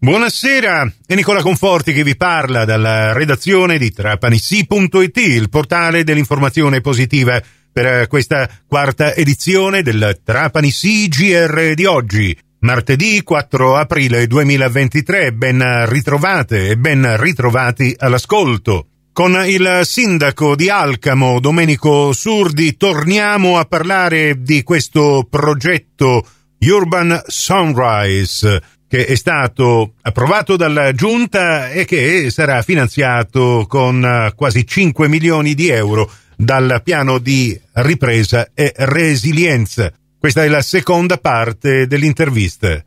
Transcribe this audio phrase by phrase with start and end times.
[0.00, 7.42] Buonasera, è Nicola Conforti che vi parla dalla redazione di Trapanissi.it, il portale dell'informazione positiva
[7.72, 12.38] per questa quarta edizione del Trapanissi GR di oggi.
[12.60, 18.86] Martedì 4 aprile 2023, ben ritrovate e ben ritrovati all'ascolto.
[19.12, 26.24] Con il sindaco di Alcamo, Domenico Surdi, torniamo a parlare di questo progetto
[26.60, 34.66] Urban Sunrise, che è stato approvato dalla Giunta e che sarà finanziato con eh, quasi
[34.66, 39.92] 5 milioni di euro dal piano di ripresa e resilienza.
[40.18, 42.82] Questa è la seconda parte dell'intervista.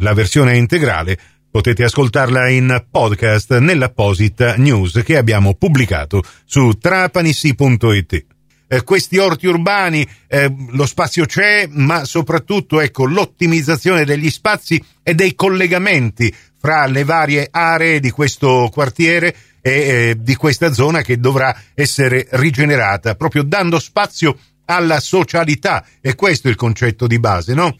[0.00, 1.18] La versione integrale
[1.50, 8.37] potete ascoltarla in podcast nell'apposita news che abbiamo pubblicato su trapanissi.it
[8.68, 15.14] eh, questi orti urbani, eh, lo spazio c'è, ma soprattutto ecco, l'ottimizzazione degli spazi e
[15.14, 21.18] dei collegamenti fra le varie aree di questo quartiere e eh, di questa zona che
[21.18, 25.84] dovrà essere rigenerata, proprio dando spazio alla socialità.
[26.00, 27.76] E questo è il concetto di base, no?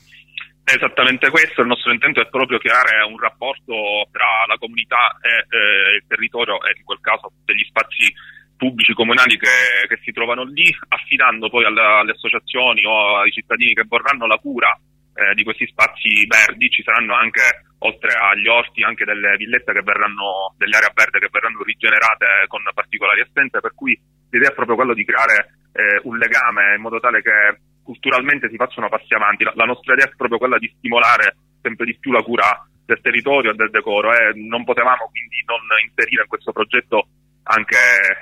[0.64, 5.97] Esattamente questo, il nostro intento è proprio creare un rapporto tra la comunità e eh,
[5.97, 8.12] il territorio e in quel caso degli spazi
[8.59, 13.73] pubblici comunali che, che, si trovano lì, affidando poi alle, alle, associazioni o ai cittadini
[13.73, 14.77] che vorranno la cura
[15.14, 17.41] eh, di questi spazi verdi, ci saranno anche,
[17.79, 22.61] oltre agli orti, anche delle villette che verranno, delle aree verde che verranno rigenerate con
[22.75, 23.98] particolari essenze, per cui
[24.31, 28.56] l'idea è proprio quello di creare eh, un legame in modo tale che culturalmente si
[28.56, 29.45] facciano passi avanti.
[29.45, 33.01] La, la, nostra idea è proprio quella di stimolare sempre di più la cura del
[33.01, 37.09] territorio e del decoro e non potevamo quindi non inserire in questo progetto
[37.49, 37.77] anche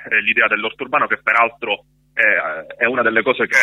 [0.09, 3.57] eh, l'idea dell'orto urbano che peraltro è, è, una delle cose che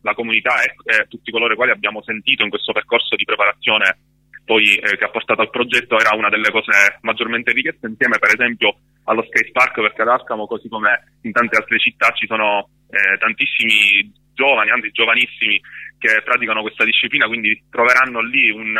[0.00, 3.98] la comunità e, e, tutti coloro i quali abbiamo sentito in questo percorso di preparazione
[4.44, 8.34] poi eh, che ha portato al progetto era una delle cose maggiormente richieste insieme per
[8.34, 8.74] esempio
[9.04, 13.18] allo skate park perché ad Ascamo così come in tante altre città ci sono eh,
[13.18, 15.60] tantissimi giovani, anzi giovanissimi
[15.98, 18.74] che praticano questa disciplina quindi troveranno lì un,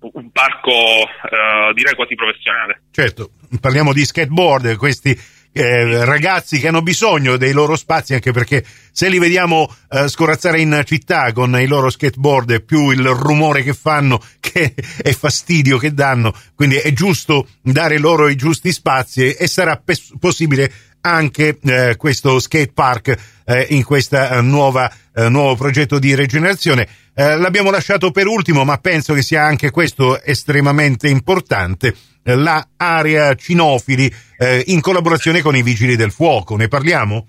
[0.00, 2.82] un parco eh, direi quasi professionale.
[2.90, 5.16] Certo, parliamo di skateboard, questi
[5.52, 10.60] eh, ragazzi che hanno bisogno dei loro spazi anche perché se li vediamo eh, scorazzare
[10.60, 15.94] in città con i loro skateboard più il rumore che fanno che è fastidio che
[15.94, 20.70] danno quindi è giusto dare loro i giusti spazi e, sarà pes- possibile
[21.00, 26.86] anche eh, questo skate park eh, in questo eh, nuovo progetto di rigenerazione.
[27.14, 33.34] Eh, l'abbiamo lasciato per ultimo, ma penso che sia anche questo estremamente importante la area
[33.34, 36.56] cinofili eh, in collaborazione con i vigili del fuoco.
[36.56, 37.26] Ne parliamo?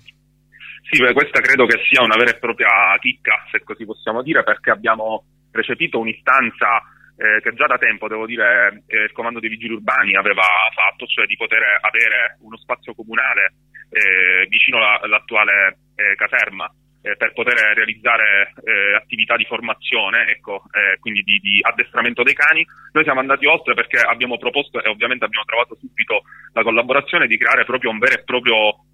[0.90, 2.68] Sì, beh, questa credo che sia una vera e propria
[3.00, 6.82] chicca, se così possiamo dire, perché abbiamo recepito un'istanza
[7.20, 10.42] eh, che già da tempo, devo dire, eh, il comando dei vigili urbani aveva
[10.72, 13.52] fatto, cioè di poter avere uno spazio comunale
[13.90, 16.64] eh, vicino all'attuale eh, caserma
[17.02, 20.62] eh, per poter realizzare eh, attività di formazione, ecco,
[21.00, 22.64] quindi di, di, addestramento dei cani.
[22.92, 26.22] Noi siamo andati oltre perché abbiamo proposto e ovviamente abbiamo trovato subito
[26.54, 28.84] la collaborazione di creare proprio un vero e proprio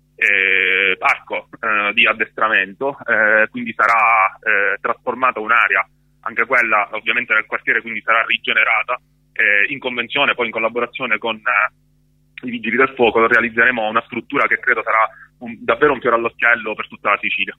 [0.99, 1.49] parco
[1.93, 2.97] di addestramento,
[3.51, 4.39] quindi sarà
[4.81, 5.87] trasformata un'area,
[6.27, 8.99] anche quella ovviamente nel quartiere, quindi sarà rigenerata.
[9.69, 11.39] in convenzione, poi in collaborazione con
[12.43, 16.75] i vigili del fuoco, realizzeremo una struttura che credo sarà un, davvero un fiore all'occhiello
[16.75, 17.57] per tutta la Sicilia.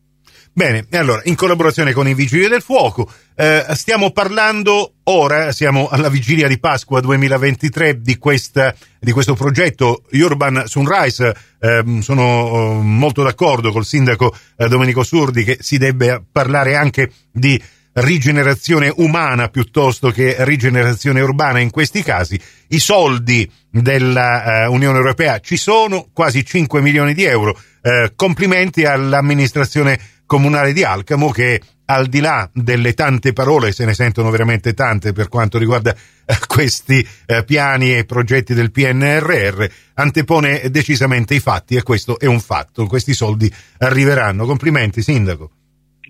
[0.54, 6.10] Bene, allora, in collaborazione con i Vigili del Fuoco, eh, stiamo parlando ora, siamo alla
[6.10, 11.56] vigilia di Pasqua 2023 di, questa, di questo progetto Urban Sunrise.
[11.60, 17.12] Eh, sono eh, molto d'accordo col sindaco eh, Domenico Surdi che si debba parlare anche
[17.32, 17.60] di
[18.00, 22.40] rigenerazione umana piuttosto che rigenerazione urbana in questi casi.
[22.70, 27.58] I soldi dell'Unione uh, Europea ci sono, quasi 5 milioni di euro.
[27.82, 33.94] Uh, complimenti all'amministrazione comunale di Alcamo che al di là delle tante parole, se ne
[33.94, 37.08] sentono veramente tante per quanto riguarda uh, questi
[37.46, 42.86] piani e progetti del PNRR, antepone decisamente i fatti e questo è un fatto.
[42.86, 44.46] Questi soldi arriveranno.
[44.46, 45.52] Complimenti, Sindaco.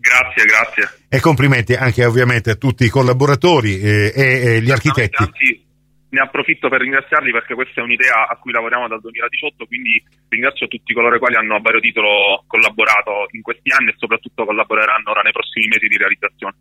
[0.07, 0.83] Grazie, grazie.
[1.09, 5.23] E complimenti anche ovviamente a tutti i collaboratori eh, e, e gli architetti.
[5.23, 5.65] Anzi,
[6.09, 10.67] ne approfitto per ringraziarli perché questa è un'idea a cui lavoriamo dal 2018, quindi ringrazio
[10.67, 15.11] tutti coloro i quali hanno a vario titolo collaborato in questi anni e soprattutto collaboreranno
[15.11, 16.55] ora nei prossimi mesi di realizzazione.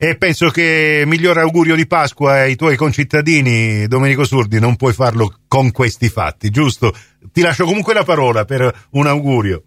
[0.00, 5.40] E penso che miglior augurio di Pasqua ai tuoi concittadini, Domenico Surdi, non puoi farlo
[5.48, 6.94] con questi fatti, giusto?
[7.32, 9.64] Ti lascio comunque la parola per un augurio.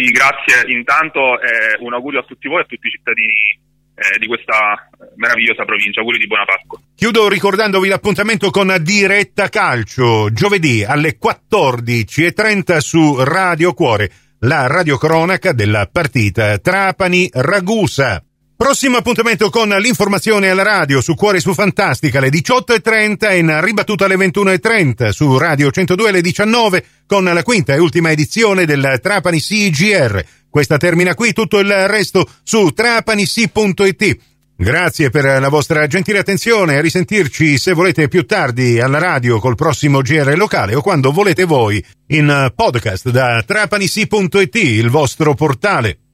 [0.00, 0.72] Sì, grazie.
[0.72, 3.52] Intanto eh, un augurio a tutti voi e a tutti i cittadini
[3.94, 6.00] eh, di questa meravigliosa provincia.
[6.00, 6.80] Auguri di buona Pasqua.
[6.96, 14.10] Chiudo ricordandovi l'appuntamento con Diretta Calcio, giovedì alle 14.30 su Radio Cuore,
[14.40, 18.24] la radiocronaca della partita Trapani-Ragusa.
[18.60, 24.04] Prossimo appuntamento con l'informazione alla radio su Cuore su Fantastica alle 18.30 e in ribattuta
[24.04, 29.40] alle 21.30 su Radio 102 alle 19 con la quinta e ultima edizione del Trapani
[29.40, 30.22] CGR.
[30.50, 34.18] Questa termina qui, tutto il resto su trapanisi.it.
[34.58, 39.54] Grazie per la vostra gentile attenzione a risentirci se volete più tardi alla radio col
[39.54, 46.09] prossimo GR locale o quando volete voi in podcast da trapanisi.it, il vostro portale.